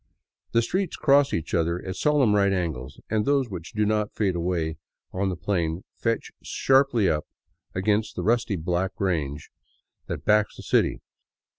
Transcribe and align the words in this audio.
The 0.53 0.63
streets 0.63 0.95
cross 0.95 1.31
each 1.31 1.53
other 1.53 1.79
at 1.85 1.95
solemn 1.95 2.33
right 2.33 2.51
angles, 2.51 2.99
and 3.11 3.23
those 3.23 3.51
which 3.51 3.73
do 3.73 3.85
not 3.85 4.15
fade 4.15 4.35
away 4.35 4.77
on 5.13 5.29
the 5.29 5.35
plain 5.35 5.83
fetch 5.93 6.31
sharply 6.41 7.07
up 7.07 7.27
against 7.75 8.15
the 8.15 8.23
rusty 8.23 8.55
black 8.55 8.99
range 8.99 9.51
that 10.07 10.25
backs 10.25 10.57
the 10.57 10.63
city. 10.63 11.01